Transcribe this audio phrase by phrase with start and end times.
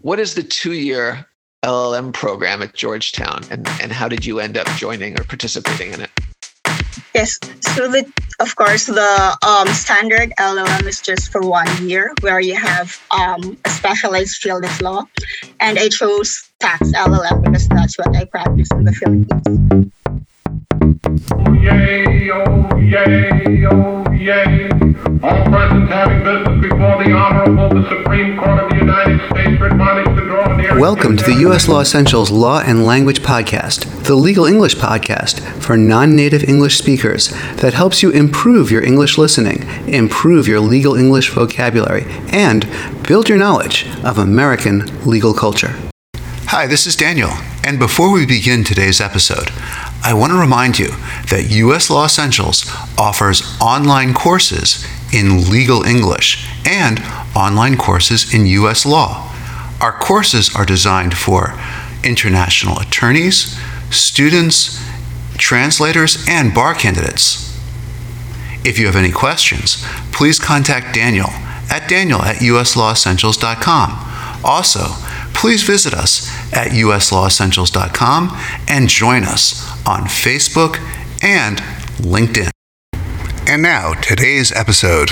[0.00, 1.26] what is the two-year
[1.62, 6.00] LLM program at Georgetown, and and how did you end up joining or participating in
[6.00, 6.10] it?
[7.14, 7.38] Yes,
[7.74, 8.10] so the
[8.40, 13.58] of course the um, standard LLM is just for one year, where you have um,
[13.64, 15.04] a specialized field of law,
[15.60, 19.92] and I chose tax LLM because that's what I practice in the Philippines.
[21.28, 24.70] Yay, oh yay, oh yay.
[25.22, 30.56] All having business before the Honorable the Supreme Court of the United States to draw
[30.56, 30.80] near.
[30.80, 31.68] Welcome to the U.S.
[31.68, 37.28] Law Essentials Law and Language Podcast, the legal English podcast for non native English speakers
[37.56, 42.66] that helps you improve your English listening, improve your legal English vocabulary, and
[43.06, 45.74] build your knowledge of American legal culture.
[46.46, 47.30] Hi, this is Daniel,
[47.62, 49.50] and before we begin today's episode,
[50.02, 50.88] I want to remind you
[51.28, 51.90] that U.S.
[51.90, 52.64] Law Essentials
[52.98, 57.00] offers online courses in legal English and
[57.36, 58.86] online courses in U.S.
[58.86, 59.30] law.
[59.80, 61.58] Our courses are designed for
[62.02, 63.58] international attorneys,
[63.90, 64.82] students,
[65.36, 67.46] translators, and bar candidates.
[68.64, 71.28] If you have any questions, please contact Daniel
[71.70, 74.42] at daniel at uslawessentials.com.
[74.44, 74.86] Also,
[75.40, 78.36] please visit us at uslawessentials.com
[78.68, 80.76] and join us on Facebook
[81.22, 81.58] and
[81.96, 82.50] LinkedIn.
[83.48, 85.10] And now, today's episode.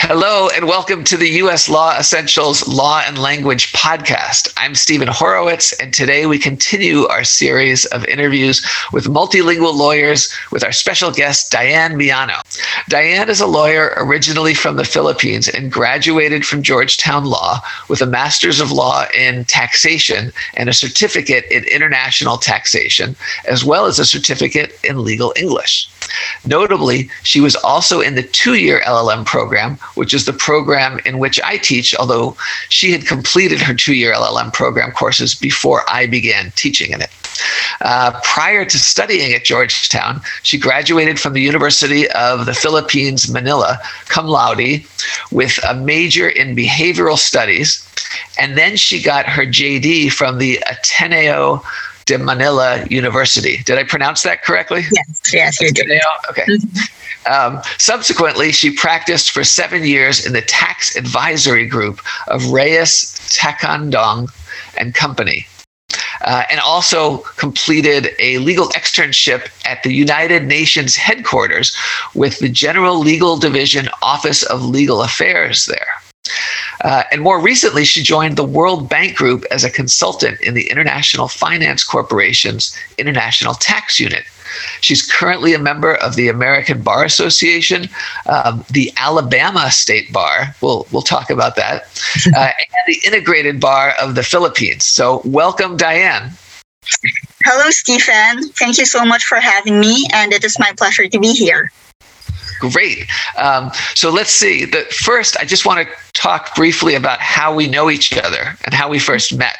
[0.00, 1.68] Hello, and welcome to the U.S.
[1.68, 4.52] Law Essentials Law and Language podcast.
[4.56, 10.62] I'm Stephen Horowitz, and today we continue our series of interviews with multilingual lawyers with
[10.62, 12.40] our special guest, Diane Miano.
[12.88, 18.06] Diane is a lawyer originally from the Philippines and graduated from Georgetown Law with a
[18.06, 23.16] Master's of Law in Taxation and a certificate in International Taxation,
[23.48, 25.88] as well as a certificate in Legal English.
[26.44, 31.18] Notably, she was also in the two year LLM program, which is the program in
[31.18, 32.36] which I teach, although
[32.68, 37.10] she had completed her two year LLM program courses before I began teaching in it.
[37.80, 43.78] Uh, prior to studying at Georgetown, she graduated from the University of the Philippines, Manila,
[44.06, 44.84] cum laude,
[45.30, 47.82] with a major in behavioral studies.
[48.38, 51.62] And then she got her JD from the Ateneo
[52.06, 53.62] de Manila University.
[53.64, 54.84] Did I pronounce that correctly?
[54.92, 56.00] Yes, yes, you did.
[56.30, 56.46] Okay.
[57.30, 64.28] Um, subsequently, she practiced for seven years in the tax advisory group of Reyes Tacandong
[64.78, 65.46] and Company.
[66.22, 71.76] Uh, and also completed a legal externship at the United Nations headquarters
[72.14, 76.02] with the General Legal Division Office of Legal Affairs there.
[76.82, 80.68] Uh, and more recently, she joined the World Bank Group as a consultant in the
[80.70, 84.24] International Finance Corporation's International Tax Unit.
[84.80, 87.88] She's currently a member of the American Bar Association,
[88.26, 90.54] um, the Alabama State Bar.
[90.62, 91.84] We'll we'll talk about that,
[92.36, 94.84] uh, and the Integrated Bar of the Philippines.
[94.84, 96.30] So, welcome, Diane.
[97.44, 98.48] Hello, Stephen.
[98.50, 101.70] Thank you so much for having me, and it is my pleasure to be here.
[102.58, 103.06] Great.
[103.36, 104.64] Um, so let's see.
[104.64, 105.94] The, first, I just want to
[106.26, 109.56] talk briefly about how we know each other and how we first met,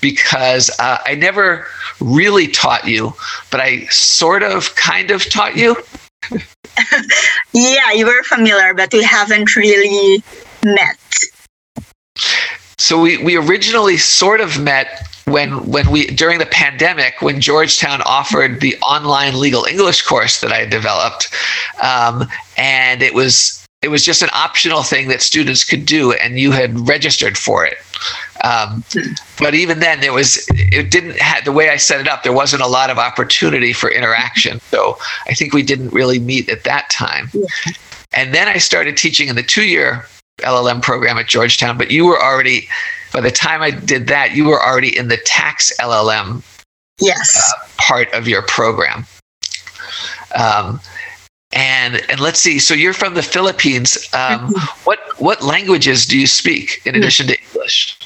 [0.00, 1.66] because uh, I never
[2.00, 3.12] really taught you,
[3.50, 5.76] but I sort of, kind of taught you.
[7.52, 10.22] yeah, you were familiar, but we haven't really
[10.64, 10.98] met.
[12.78, 18.00] So we, we originally sort of met when when we during the pandemic when Georgetown
[18.06, 21.28] offered the online legal English course that I developed,
[21.82, 26.38] um, and it was it was just an optional thing that students could do, and
[26.38, 27.78] you had registered for it.
[28.44, 28.84] Um,
[29.38, 32.22] but even then, there was it didn't have the way I set it up.
[32.22, 36.48] There wasn't a lot of opportunity for interaction, so I think we didn't really meet
[36.48, 37.30] at that time.
[37.32, 37.46] Yeah.
[38.12, 40.04] And then I started teaching in the two-year
[40.38, 41.78] LLM program at Georgetown.
[41.78, 42.68] But you were already
[43.12, 46.42] by the time I did that, you were already in the tax LLM
[47.00, 49.06] yes uh, part of your program.
[50.34, 50.80] Um,
[51.52, 52.58] and and let's see.
[52.58, 53.96] So you're from the Philippines.
[54.12, 54.84] Um, mm-hmm.
[54.84, 57.98] What what languages do you speak in addition to English?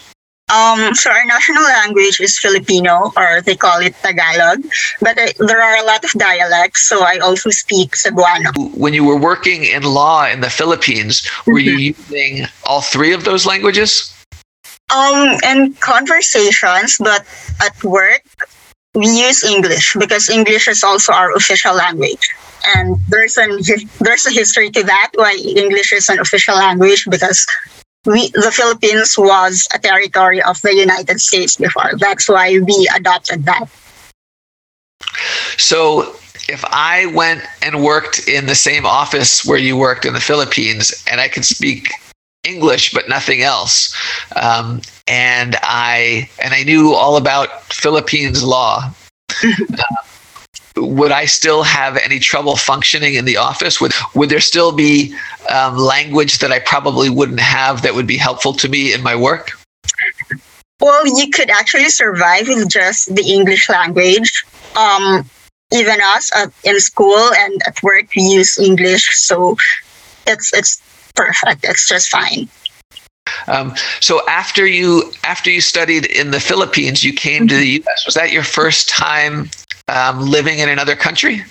[0.53, 4.63] Um, so our national language is Filipino, or they call it Tagalog.
[5.01, 8.53] But uh, there are a lot of dialects, so I also speak Cebuano.
[8.77, 11.69] When you were working in law in the Philippines, were mm-hmm.
[11.69, 14.13] you using all three of those languages?
[14.95, 17.25] Um, in conversations, but
[17.65, 18.23] at work,
[18.95, 22.29] we use English because English is also our official language.
[22.75, 23.61] And there's an
[24.01, 27.47] there's a history to that why English is an official language because
[28.07, 31.93] we the Philippines was a territory of the United States before.
[31.99, 33.67] That's why we adopted that.
[35.57, 36.17] So
[36.49, 41.05] if I went and worked in the same office where you worked in the Philippines
[41.11, 41.89] and I could speak
[42.45, 43.95] English but nothing else.
[44.37, 48.91] Um, and I and I knew all about Philippines law.
[49.43, 49.83] uh,
[50.77, 53.81] would I still have any trouble functioning in the office?
[53.81, 55.15] Would would there still be
[55.51, 59.15] um, language that I probably wouldn't have that would be helpful to me in my
[59.15, 59.53] work?
[60.81, 64.45] Well, you could actually survive with just the English language.
[64.77, 65.29] Um,
[65.73, 69.57] even us uh, in school and at work, we use English, so
[70.27, 70.83] it's it's
[71.15, 71.65] perfect.
[71.65, 72.49] It's just fine.
[73.47, 78.07] Um, so after you after you studied in the Philippines, you came to the U.S.
[78.07, 79.51] Was that your first time
[79.89, 81.43] um, living in another country?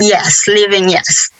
[0.00, 0.88] Yes, living.
[0.88, 1.30] Yes.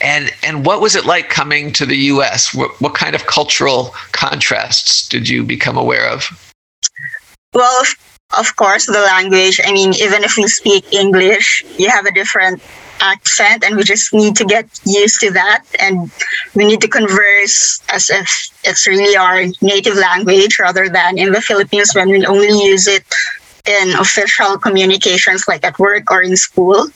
[0.00, 2.54] And and what was it like coming to the U.S.?
[2.54, 6.24] What, what kind of cultural contrasts did you become aware of?
[7.54, 7.84] Well,
[8.36, 9.60] of course, the language.
[9.64, 12.62] I mean, even if we speak English, you have a different
[13.00, 16.10] accent and we just need to get used to that and
[16.54, 21.40] we need to converse as if it's really our native language rather than in the
[21.40, 23.04] Philippines when we only use it
[23.66, 26.88] in official communications like at work or in school.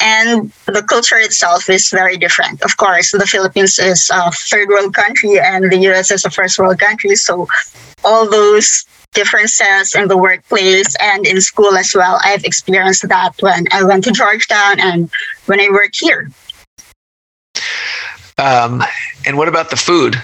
[0.00, 2.62] And the culture itself is very different.
[2.62, 6.58] Of course, the Philippines is a third world country and the US is a first
[6.58, 7.16] world country.
[7.16, 7.48] So
[8.04, 12.20] all those differences in the workplace and in school as well.
[12.22, 15.10] I've experienced that when I went to Georgetown and
[15.46, 16.30] when I work here.
[18.38, 18.84] Um,
[19.24, 20.20] and what about the food?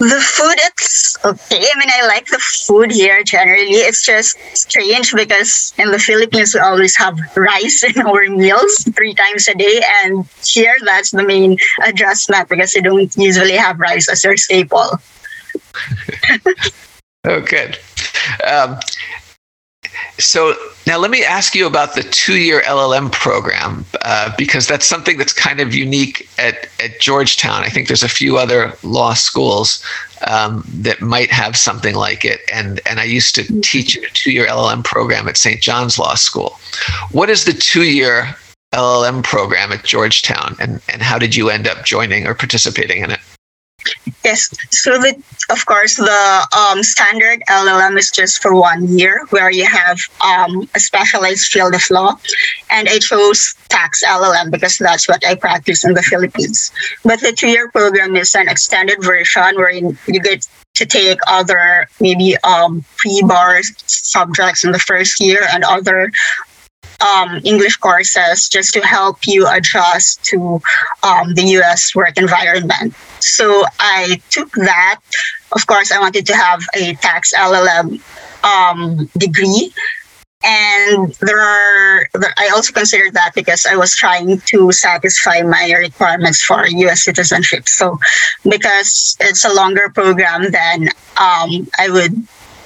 [0.00, 1.60] The food, it's okay.
[1.60, 3.84] I mean, I like the food here generally.
[3.84, 9.12] It's just strange because in the Philippines, we always have rice in our meals three
[9.12, 9.82] times a day.
[10.02, 14.88] And here, that's the main adjustment because you don't usually have rice as your staple.
[17.26, 17.78] oh, good.
[18.48, 18.80] Um,
[20.18, 20.54] so
[20.86, 25.32] now let me ask you about the two-year LLM program uh, because that's something that's
[25.32, 27.62] kind of unique at, at Georgetown.
[27.62, 29.84] I think there's a few other law schools
[30.26, 34.46] um, that might have something like it, and and I used to teach a two-year
[34.46, 35.60] LLM program at St.
[35.60, 36.58] John's Law School.
[37.12, 38.36] What is the two-year
[38.72, 43.10] LLM program at Georgetown, and and how did you end up joining or participating in
[43.10, 43.20] it?
[44.24, 44.48] Yes.
[44.70, 49.66] So the of course the um, standard LLM is just for one year, where you
[49.66, 52.18] have um, a specialized field of law,
[52.70, 56.70] and I chose tax LLM because that's what I practice in the Philippines.
[57.04, 62.36] But the two-year program is an extended version where you get to take other maybe
[62.44, 66.10] um, pre-bar subjects in the first year and other
[67.00, 70.60] um, English courses just to help you adjust to
[71.02, 72.94] um, the US work environment.
[73.20, 75.00] So I took that.
[75.52, 78.00] Of course, I wanted to have a tax LLM
[78.44, 79.72] um, degree.
[80.42, 82.08] And there are,
[82.38, 87.68] I also considered that because I was trying to satisfy my requirements for US citizenship.
[87.68, 87.98] So,
[88.44, 90.88] because it's a longer program, then
[91.18, 92.14] um, I would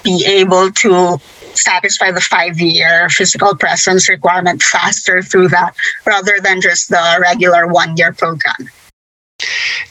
[0.05, 1.19] be able to
[1.57, 5.75] satisfy the five year physical presence requirement faster through that
[6.07, 8.69] rather than just the regular one year program.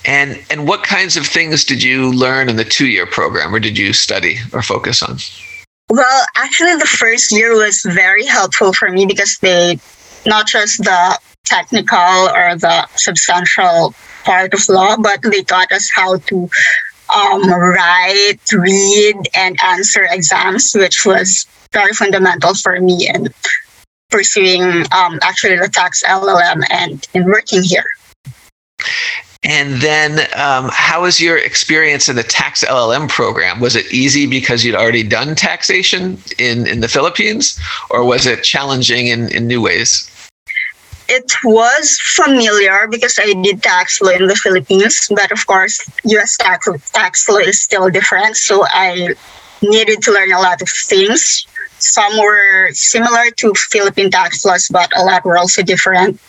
[0.05, 3.59] And and what kinds of things did you learn in the two year program or
[3.59, 5.17] did you study or focus on?
[5.89, 9.79] Well, actually the first year was very helpful for me because they
[10.25, 11.97] not just the technical
[12.33, 13.93] or the substantial
[14.23, 16.49] part of law, but they taught us how to
[17.13, 23.27] um, write, read, and answer exams, which was very fundamental for me in
[24.09, 24.61] pursuing
[24.91, 27.85] um, actually the tax LLM and in working here.
[29.45, 33.59] And then, um, how was your experience in the tax LLM program?
[33.59, 38.43] Was it easy because you'd already done taxation in, in the Philippines, or was it
[38.43, 40.09] challenging in, in new ways?
[41.09, 46.37] it was familiar because I did tax law in the Philippines, but of course, US
[46.37, 48.37] tax, tax law is still different.
[48.37, 49.13] So I
[49.61, 51.45] needed to learn a lot of things.
[51.83, 56.19] Some were similar to Philippine tax laws, but a lot were also different.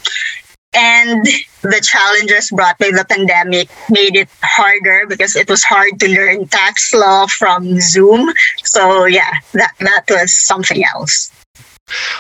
[0.75, 1.25] And
[1.63, 6.49] the challenges brought by the pandemic made it harder because it was hard to learn
[6.49, 8.33] tax law from Zoom.
[8.65, 11.31] So yeah, that, that was something else.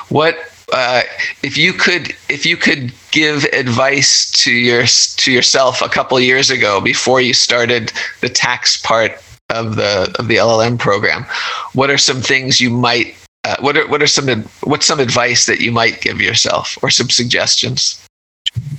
[0.09, 0.37] What
[0.73, 1.03] uh,
[1.43, 6.51] if you could if you could give advice to your to yourself a couple years
[6.51, 9.13] ago before you started the tax part
[9.51, 11.25] of the of the LLM program,
[11.73, 13.15] what are some things you might
[13.45, 14.29] uh, what are what are some
[14.63, 18.05] what's some advice that you might give yourself or some suggestions?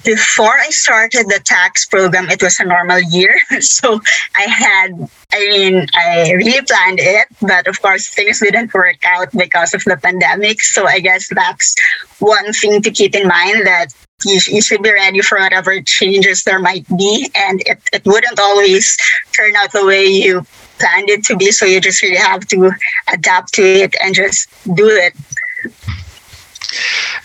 [0.04, 3.36] before I started the tax program, it was a normal year.
[3.62, 4.00] So
[4.38, 9.32] I had, I mean, I really planned it, but of course things didn't work out
[9.32, 10.62] because of the pandemic.
[10.62, 11.76] So I guess that's
[12.20, 13.88] one thing to keep in mind that
[14.24, 17.30] you, you should be ready for whatever changes there might be.
[17.36, 18.98] And it, it wouldn't always
[19.36, 20.46] turn out the way you
[20.80, 21.52] planned it to be.
[21.52, 22.72] So you just really have to
[23.12, 25.14] adapt to it and just do it.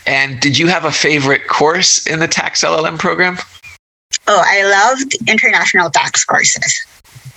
[0.05, 3.37] And did you have a favorite course in the tax LLM program?
[4.27, 6.85] Oh, I loved international tax courses.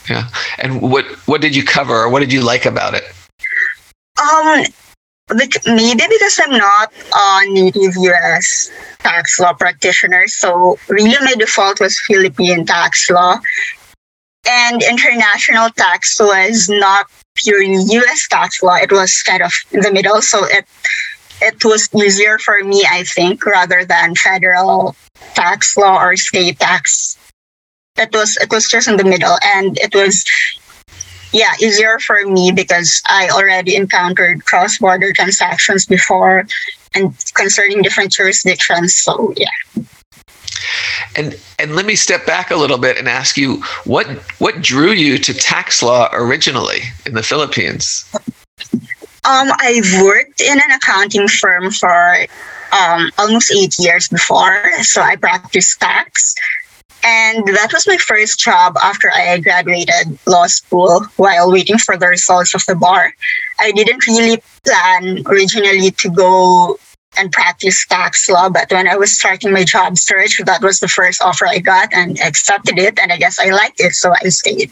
[0.08, 0.28] Yeah.
[0.58, 3.04] And what what did you cover or what did you like about it?
[4.20, 4.64] Um,
[5.30, 11.80] like maybe because I'm not a native US tax law practitioner, so really my default
[11.80, 13.40] was Philippine tax law.
[14.46, 19.92] And international tax was not purely US tax law, it was kind of in the
[19.92, 20.20] middle.
[20.22, 20.66] So it
[21.40, 24.96] it was easier for me, I think, rather than federal
[25.34, 27.18] tax law or state tax.
[27.96, 30.24] It was it was just in the middle, and it was
[31.32, 36.46] yeah easier for me because I already encountered cross border transactions before,
[36.94, 38.96] and concerning different jurisdictions.
[38.96, 39.84] So yeah.
[41.16, 44.06] And and let me step back a little bit and ask you what
[44.38, 48.04] what drew you to tax law originally in the Philippines?
[49.26, 52.26] Um, I've worked in an accounting firm for
[52.72, 56.34] um, almost eight years before, so I practiced tax.
[57.02, 62.06] And that was my first job after I graduated law school while waiting for the
[62.06, 63.14] results of the bar.
[63.60, 66.78] I didn't really plan originally to go
[67.16, 70.88] and practice tax law, but when I was starting my job search, that was the
[70.88, 72.98] first offer I got and accepted it.
[72.98, 74.70] And I guess I liked it, so I stayed.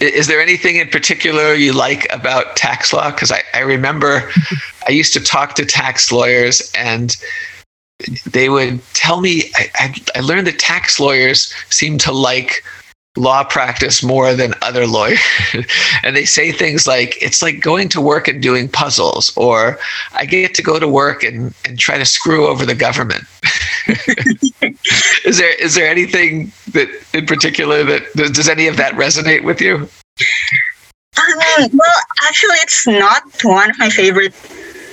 [0.00, 3.10] Is there anything in particular you like about tax law?
[3.10, 4.30] Because I, I remember
[4.88, 7.16] I used to talk to tax lawyers and
[8.26, 12.64] they would tell me, I, I, I learned that tax lawyers seem to like
[13.16, 15.18] law practice more than other lawyers.
[16.02, 19.78] and they say things like, it's like going to work and doing puzzles, or
[20.14, 23.24] I get to go to work and, and try to screw over the government.
[25.24, 29.62] is there is there anything that in particular that does any of that resonate with
[29.62, 29.88] you?
[31.16, 34.34] Um, well, actually, it's not one of my favorite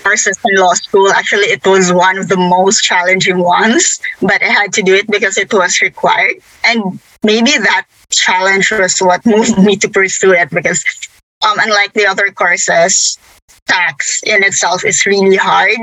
[0.03, 1.09] courses in law school.
[1.09, 5.07] Actually, it was one of the most challenging ones, but I had to do it
[5.07, 6.35] because it was required.
[6.63, 10.83] And maybe that challenge was what moved me to pursue it because
[11.45, 13.17] um, unlike the other courses,
[13.67, 15.77] tax in itself is really hard.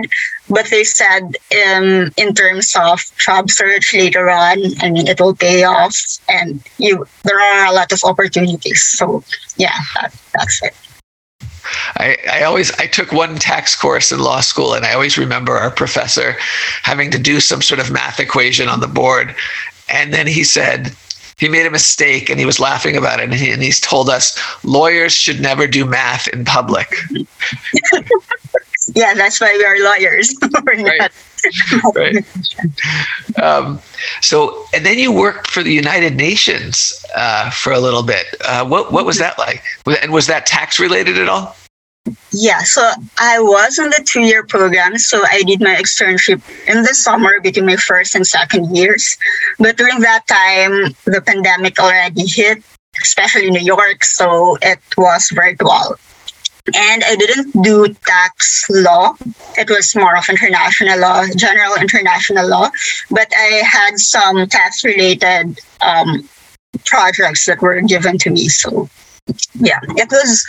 [0.49, 1.37] But they said
[1.67, 5.97] um, in terms of job search later on, I mean, it will pay off
[6.29, 8.83] and you there are a lot of opportunities.
[8.83, 9.23] So
[9.57, 10.75] yeah, that, that's it.
[11.97, 15.53] I, I always I took one tax course in law school and I always remember
[15.53, 16.37] our professor
[16.83, 19.35] having to do some sort of math equation on the board.
[19.89, 20.95] And then he said,
[21.39, 23.25] he made a mistake and he was laughing about it.
[23.25, 26.95] And, he, and he's told us lawyers should never do math in public.
[28.95, 30.35] yeah, that's why we are lawyers.
[30.65, 31.12] right.
[31.95, 33.43] right.
[33.43, 33.81] Um,
[34.21, 38.27] so, and then you worked for the United Nations uh, for a little bit.
[38.45, 39.62] Uh, what what was that like?
[40.03, 41.57] And was that tax related at all?
[42.32, 42.82] Yeah, so
[43.21, 44.99] I was in the two year program.
[44.99, 49.16] So I did my externship in the summer between my first and second years.
[49.59, 52.62] But during that time, the pandemic already hit,
[53.00, 54.04] especially New York.
[54.04, 55.97] So it was virtual.
[56.75, 59.14] And I didn't do tax law.
[59.59, 62.71] It was more of international law, general international law.
[63.11, 66.28] But I had some tax related um,
[66.87, 68.49] projects that were given to me.
[68.49, 68.88] So
[69.55, 70.47] yeah, it was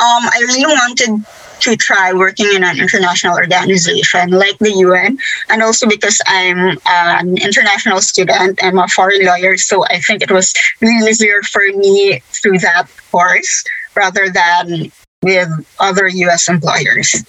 [0.00, 1.24] um, I really wanted
[1.60, 7.36] to try working in an international organization like the UN, and also because I'm an
[7.36, 12.20] international student, I'm a foreign lawyer, so I think it was really easier for me
[12.32, 13.64] through that course
[13.94, 14.90] rather than
[15.22, 17.24] with other US employers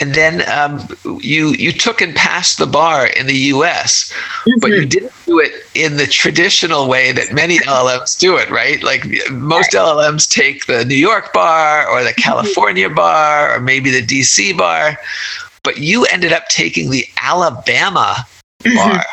[0.00, 0.80] and then um,
[1.20, 4.58] you you took and passed the bar in the U.S., mm-hmm.
[4.58, 4.88] but you mm-hmm.
[4.88, 8.50] didn't do it in the traditional way that many LLMs do it.
[8.50, 8.82] Right?
[8.82, 9.82] Like most right.
[9.82, 12.22] LLMs take the New York bar or the mm-hmm.
[12.22, 14.52] California bar or maybe the D.C.
[14.52, 14.98] bar,
[15.62, 18.16] but you ended up taking the Alabama
[18.62, 18.76] mm-hmm.
[18.76, 19.04] bar.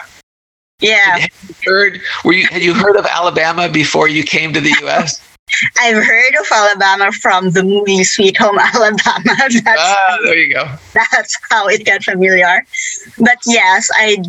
[0.80, 1.20] Yeah.
[1.20, 2.02] Had you heard?
[2.24, 5.22] Were you had you heard of Alabama before you came to the U.S.?
[5.80, 9.22] I've heard of Alabama from the movie Sweet Home Alabama.
[9.26, 10.66] That's ah, there you go.
[10.94, 12.66] That's how it got familiar.
[13.18, 14.24] But yes, I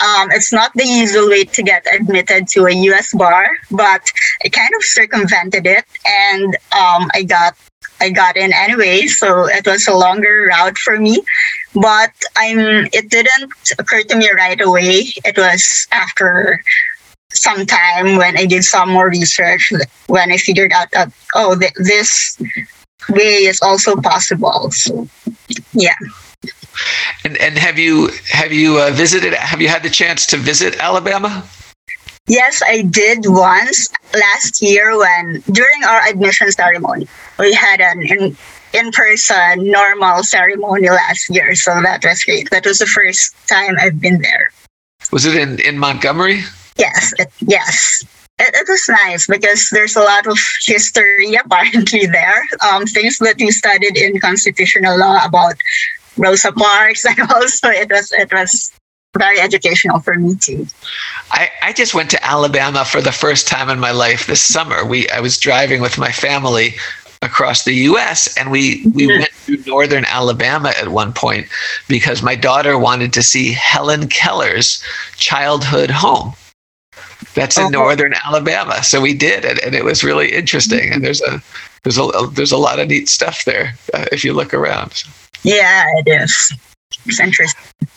[0.00, 3.12] um, it's not the usual way to get admitted to a U.S.
[3.14, 4.02] bar, but
[4.44, 7.56] I kind of circumvented it, and um, I got
[8.00, 9.06] I got in anyway.
[9.06, 11.22] So it was a longer route for me,
[11.74, 12.88] but I'm.
[12.92, 15.12] It didn't occur to me right away.
[15.24, 16.62] It was after
[17.34, 19.72] some time when I did some more research,
[20.06, 22.38] when I figured out that, oh, th- this
[23.08, 24.70] way is also possible.
[24.70, 25.08] So,
[25.72, 25.94] yeah.
[27.24, 29.34] And and have you have you uh, visited?
[29.34, 31.44] Have you had the chance to visit Alabama?
[32.28, 38.36] Yes, I did once last year when during our admission ceremony we had an in,
[38.72, 42.48] in-person normal ceremony last year, so that was great.
[42.50, 44.50] That was the first time I've been there.
[45.10, 46.42] Was it in in Montgomery?
[46.76, 48.04] Yes, it, yes.
[48.38, 52.42] It, it, was nice because there's a lot of history apparently there.
[52.64, 55.54] Um, things that we studied in constitutional law about
[56.16, 58.72] Rosa Parks, and also it was it was
[59.16, 60.66] very educational for me too.
[61.30, 64.84] I, I just went to Alabama for the first time in my life this summer.
[64.84, 66.74] We I was driving with my family
[67.22, 69.20] across the US and we we mm-hmm.
[69.20, 71.46] went through northern Alabama at one point
[71.88, 74.82] because my daughter wanted to see Helen Keller's
[75.16, 76.34] childhood home.
[77.34, 78.82] That's in northern Alabama.
[78.82, 81.40] So we did it and it was really interesting and there's a
[81.84, 85.04] there's a there's a lot of neat stuff there uh, if you look around.
[85.42, 86.52] Yeah, it is.
[87.06, 87.88] It's interesting.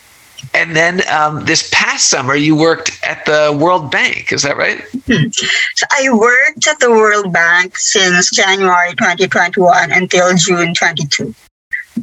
[0.53, 4.31] And then um, this past summer, you worked at the World Bank.
[4.31, 4.81] Is that right?
[5.05, 5.29] Hmm.
[5.31, 11.35] So I worked at the World Bank since January 2021 until June 22.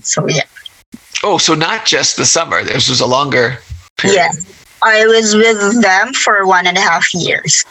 [0.03, 0.43] So, yeah.
[1.23, 2.63] Oh, so not just the summer.
[2.63, 3.59] This was a longer
[3.97, 4.17] period.
[4.17, 4.31] Yeah.
[4.83, 7.65] I was with them for one and a half years.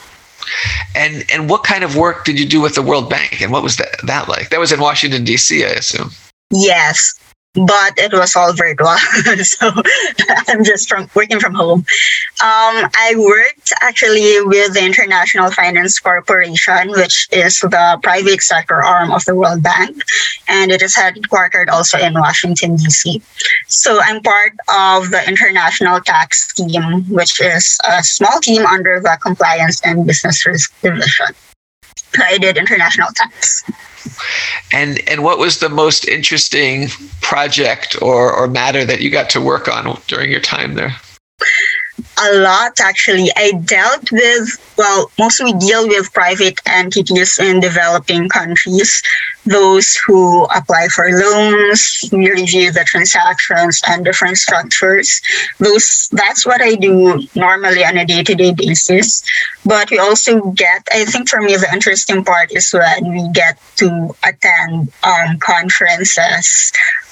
[0.96, 3.42] And and what kind of work did you do with the World Bank?
[3.42, 4.50] And what was that, that like?
[4.50, 6.10] That was in Washington, D.C., I assume.
[6.50, 7.20] Yes
[7.54, 8.96] but it was all virtual.
[9.44, 9.72] so
[10.48, 11.80] I'm just from working from home.
[12.42, 19.12] Um, I worked actually with the International Finance Corporation, which is the private sector arm
[19.12, 20.02] of the World Bank,
[20.48, 23.22] and it is headquartered also in Washington, D.C.
[23.68, 29.18] So I'm part of the International Tax Team, which is a small team under the
[29.22, 31.36] Compliance and Business Risk Division.
[32.18, 33.64] I did international tax.
[34.72, 36.90] And and what was the most interesting
[37.22, 40.96] project or, or matter that you got to work on during your time there?
[42.18, 43.30] A lot actually.
[43.36, 49.02] I dealt with, well, mostly deal with private entities in developing countries,
[49.46, 55.22] those who apply for loans, we review the transactions and different structures.
[55.60, 59.24] Those that's what I do normally on a day-to-day basis.
[59.66, 63.60] But we also get, I think for me the interesting part is when we get
[63.78, 66.72] to attend um, conferences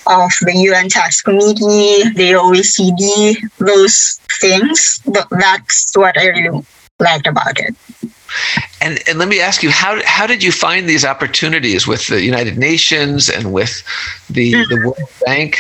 [0.10, 5.00] of the UN Tax Committee, the OECD, those things.
[5.30, 6.66] That's what I really
[7.00, 7.76] liked about it.
[8.82, 12.22] And and let me ask you how how did you find these opportunities with the
[12.22, 13.84] United Nations and with
[14.30, 14.70] the mm-hmm.
[14.70, 15.58] the World Bank?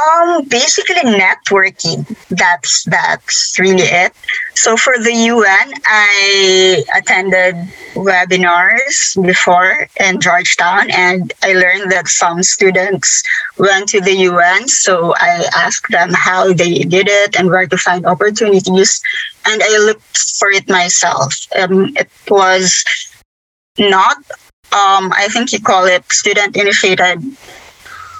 [0.00, 2.06] Um, basically networking.
[2.28, 4.12] That's that's really it.
[4.54, 7.56] So for the UN, I attended
[7.94, 13.22] webinars before in Georgetown, and I learned that some students
[13.58, 14.68] went to the UN.
[14.68, 19.02] So I asked them how they did it and where to find opportunities,
[19.46, 21.34] and I looked for it myself.
[21.58, 22.84] Um, it was
[23.78, 24.16] not
[24.72, 27.20] um, I think you call it student initiated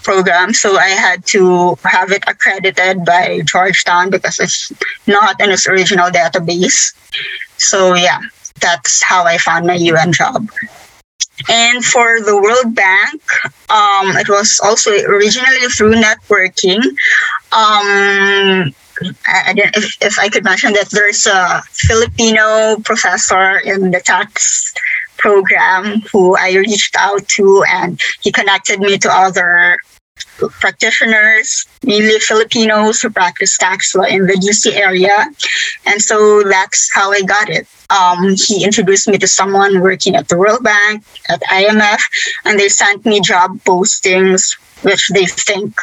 [0.02, 0.52] program.
[0.52, 4.72] So I had to have it accredited by Georgetown because it's
[5.06, 6.92] not in its original database.
[7.58, 8.20] So yeah,
[8.60, 10.48] that's how I found my UN job.
[11.48, 13.22] And for the World Bank,
[13.70, 16.84] um, it was also originally through networking.
[17.52, 18.74] Um,
[19.26, 24.74] I, I if, if I could mention that there's a Filipino professor in the tax
[25.16, 29.78] program who I reached out to, and he connected me to other
[30.48, 35.26] practitioners, mainly Filipinos who practice tax law in the DC area.
[35.86, 37.66] And so that's how I got it.
[37.90, 42.00] Um, he introduced me to someone working at the World Bank, at IMF,
[42.44, 45.74] and they sent me job postings which they think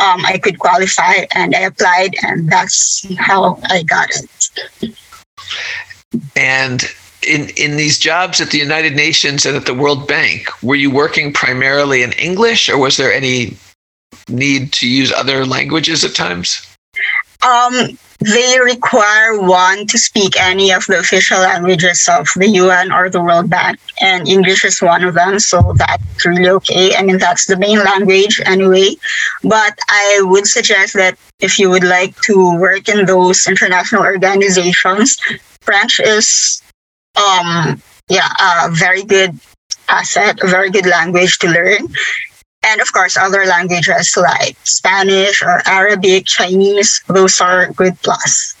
[0.00, 4.96] um, I could qualify, and I applied, and that's how I got it.
[6.36, 6.84] And
[7.26, 10.90] in in these jobs at the United Nations and at the World Bank, were you
[10.90, 13.56] working primarily in English, or was there any
[14.28, 16.66] need to use other languages at times?
[17.42, 23.10] Um, they require one to speak any of the official languages of the UN or
[23.10, 26.96] the World Bank, and English is one of them, so that's really okay.
[26.96, 28.96] I mean, that's the main language anyway.
[29.42, 35.18] But I would suggest that if you would like to work in those international organizations,
[35.60, 36.62] French is,
[37.16, 39.38] um, yeah, a very good
[39.90, 41.88] asset, a very good language to learn
[42.64, 48.54] and of course other languages like spanish or arabic chinese those are good plus.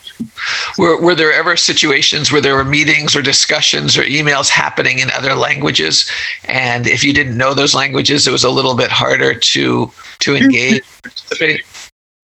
[0.78, 5.10] Were, were there ever situations where there were meetings or discussions or emails happening in
[5.10, 6.08] other languages?
[6.44, 9.90] And if you didn't know those languages it was a little bit harder to
[10.20, 10.84] to engage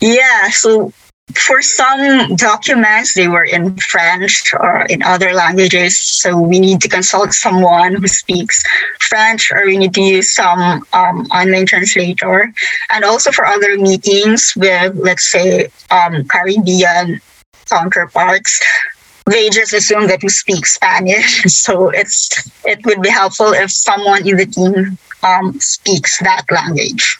[0.00, 0.92] Yeah, so
[1.36, 5.98] for some documents, they were in French or in other languages.
[5.98, 8.62] So we need to consult someone who speaks
[9.00, 12.52] French, or we need to use some um, online translator.
[12.90, 17.20] And also for other meetings with, let's say, um, Caribbean
[17.68, 18.60] counterparts,
[19.26, 21.44] they just assume that we speak Spanish.
[21.48, 27.18] So it's it would be helpful if someone in the team um, speaks that language.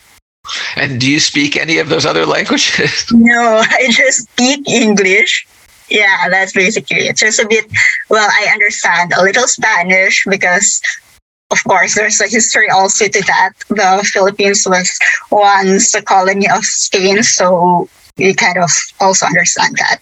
[0.76, 3.06] And do you speak any of those other languages?
[3.12, 5.46] No, I just speak English.
[5.88, 7.16] Yeah, that's basically it.
[7.16, 7.66] Just a bit,
[8.08, 10.80] well, I understand a little Spanish because,
[11.50, 13.52] of course, there's a history also to that.
[13.68, 14.98] The Philippines was
[15.30, 19.98] once a colony of Spain, so we kind of also understand that.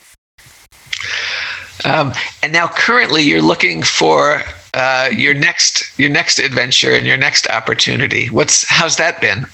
[1.85, 4.43] Um, and now, currently, you're looking for
[4.75, 8.29] uh, your next your next adventure and your next opportunity.
[8.29, 9.47] What's how's that been?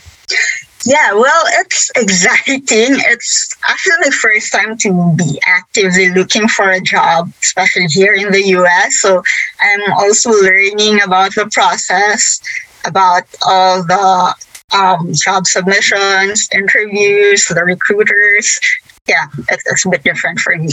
[0.84, 2.64] Yeah, well, it's exciting.
[2.68, 8.30] It's actually the first time to be actively looking for a job, especially here in
[8.30, 9.00] the US.
[9.00, 9.22] So
[9.60, 12.40] I'm also learning about the process,
[12.84, 14.34] about all the
[14.74, 18.60] um, job submissions, interviews, the recruiters.
[19.06, 20.68] Yeah, it's, it's a bit different for me.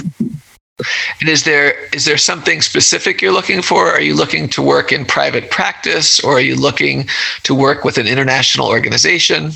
[1.19, 3.87] And is there is there something specific you're looking for?
[3.87, 7.07] Are you looking to work in private practice, or are you looking
[7.43, 9.51] to work with an international organization?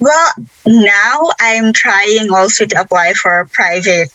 [0.00, 0.32] Well,
[0.66, 4.08] now I'm trying also to apply for private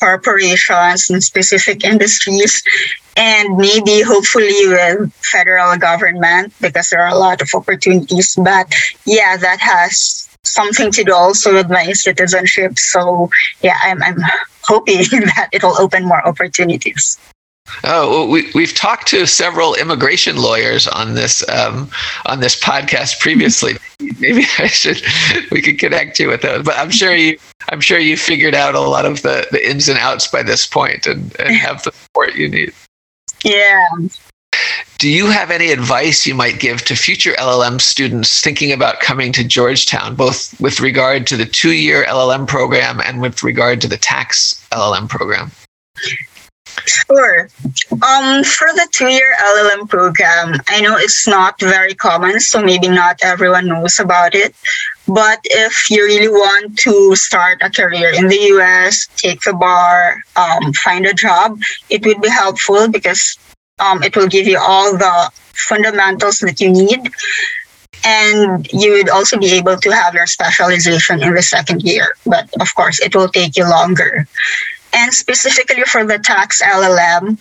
[0.00, 2.62] corporations in specific industries
[3.16, 8.36] and maybe hopefully with federal government because there are a lot of opportunities.
[8.36, 8.72] But
[9.04, 12.78] yeah that has something to do also with my citizenship.
[12.78, 13.28] So
[13.60, 14.18] yeah i'm, I'm
[14.62, 17.18] hoping that it'll open more opportunities
[17.84, 21.90] Oh, well, we we've talked to several immigration lawyers on this um,
[22.26, 23.76] on this podcast previously.
[24.18, 25.02] Maybe I should
[25.50, 26.64] we could connect you with those.
[26.64, 27.38] But I'm sure you
[27.70, 30.66] I'm sure you figured out a lot of the, the ins and outs by this
[30.66, 32.72] point and, and have the support you need.
[33.44, 33.84] Yeah.
[34.98, 39.32] Do you have any advice you might give to future LLM students thinking about coming
[39.32, 43.88] to Georgetown, both with regard to the two year LLM program and with regard to
[43.88, 45.52] the tax LLM program?
[46.88, 47.48] Sure.
[47.92, 53.18] Um, for the two-year LLM program, I know it's not very common, so maybe not
[53.22, 54.54] everyone knows about it.
[55.06, 60.22] But if you really want to start a career in the US, take the bar,
[60.36, 63.38] um, find a job, it would be helpful because
[63.78, 67.10] um, it will give you all the fundamentals that you need.
[68.04, 72.14] And you would also be able to have your specialization in the second year.
[72.24, 74.28] But of course, it will take you longer.
[74.92, 77.38] And specifically for the tax LLM,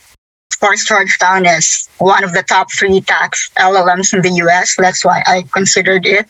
[0.58, 4.76] of course, Georgetown is one of the top three tax LLMs in the US.
[4.76, 6.26] That's why I considered it.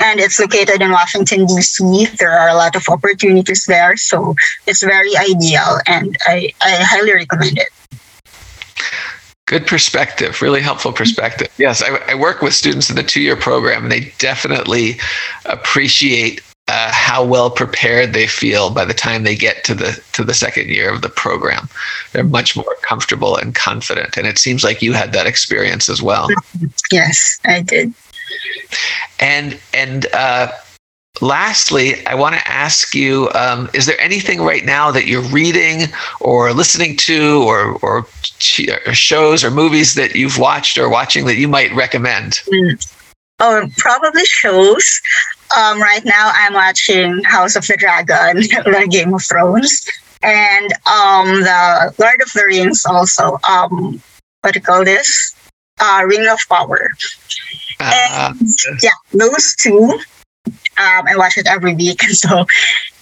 [0.00, 2.06] And it's located in Washington, D.C.
[2.18, 3.94] There are a lot of opportunities there.
[3.98, 4.34] So
[4.66, 7.68] it's very ideal and I, I highly recommend it.
[9.46, 11.48] Good perspective, really helpful perspective.
[11.58, 14.98] Yes, I, I work with students in the two year program and they definitely
[15.44, 20.24] appreciate uh, how well prepared they feel by the time they get to the to
[20.24, 21.68] the second year of the program.
[22.12, 26.02] They're much more comfortable and confident, and it seems like you had that experience as
[26.02, 26.28] well.
[26.90, 27.94] Yes, I did.
[29.20, 30.50] And and uh,
[31.20, 35.88] lastly, I want to ask you: um, Is there anything right now that you're reading
[36.20, 38.06] or listening to, or or,
[38.86, 42.40] or shows or movies that you've watched or watching that you might recommend?
[42.48, 42.92] Mm.
[43.38, 45.00] Oh, probably shows.
[45.56, 49.86] Um, right now, I'm watching House of the Dragon, the Game of Thrones,
[50.22, 52.84] and um, the Lord of the Rings.
[52.86, 54.02] Also, um,
[54.40, 55.34] what do you call this?
[55.78, 56.88] Uh, Ring of Power.
[57.78, 58.48] Uh, and,
[58.82, 59.98] yeah, those two.
[60.78, 62.46] Um, I watch it every week, so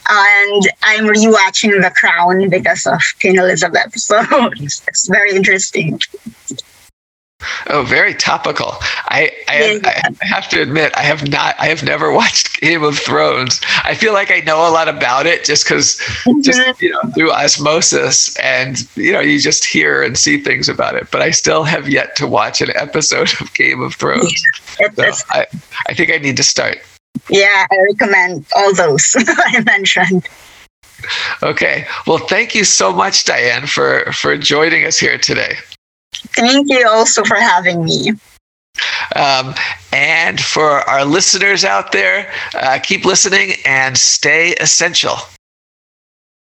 [0.09, 3.95] and I'm rewatching The Crown because of Queen Elizabeth.
[3.97, 4.21] So
[4.59, 5.99] it's very interesting.
[7.69, 8.75] Oh, very topical.
[9.09, 10.13] I I, yeah.
[10.23, 13.61] I, have to admit I have not I have never watched Game of Thrones.
[13.85, 16.41] I feel like I know a lot about it just because mm-hmm.
[16.41, 20.95] just you know through osmosis and you know you just hear and see things about
[20.95, 21.11] it.
[21.11, 24.43] But I still have yet to watch an episode of Game of Thrones.
[24.81, 25.47] Yeah, so I
[25.89, 26.79] I think I need to start.
[27.31, 30.27] Yeah, I recommend all those I mentioned.
[31.43, 31.87] Okay.
[32.07, 35.57] Well, thank you so much, Diane, for for joining us here today.
[36.33, 38.13] Thank you also for having me.
[39.15, 39.55] Um,
[39.93, 45.17] and for our listeners out there, uh, keep listening and stay essential.